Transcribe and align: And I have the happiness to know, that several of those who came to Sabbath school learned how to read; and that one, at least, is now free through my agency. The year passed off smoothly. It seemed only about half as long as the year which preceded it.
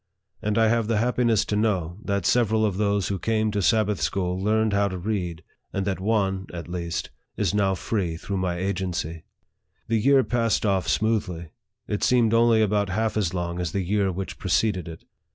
And 0.41 0.57
I 0.57 0.67
have 0.67 0.87
the 0.87 0.97
happiness 0.97 1.45
to 1.45 1.55
know, 1.55 1.99
that 2.03 2.25
several 2.25 2.65
of 2.65 2.77
those 2.77 3.09
who 3.09 3.19
came 3.19 3.51
to 3.51 3.61
Sabbath 3.61 4.01
school 4.01 4.41
learned 4.43 4.73
how 4.73 4.87
to 4.87 4.97
read; 4.97 5.43
and 5.71 5.85
that 5.85 5.99
one, 5.99 6.47
at 6.51 6.67
least, 6.67 7.11
is 7.37 7.53
now 7.53 7.75
free 7.75 8.17
through 8.17 8.37
my 8.37 8.57
agency. 8.57 9.25
The 9.89 9.99
year 10.01 10.23
passed 10.23 10.65
off 10.65 10.87
smoothly. 10.87 11.51
It 11.87 12.03
seemed 12.03 12.33
only 12.33 12.63
about 12.63 12.89
half 12.89 13.15
as 13.15 13.35
long 13.35 13.59
as 13.59 13.73
the 13.73 13.81
year 13.83 14.11
which 14.11 14.39
preceded 14.39 14.87
it. 14.87 15.03